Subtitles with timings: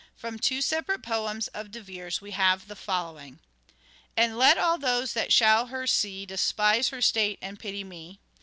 [0.15, 3.37] From two separate poems of De Vere's we have the following:—"
[4.17, 8.19] And let all those that shall her see Despise her state and pity me."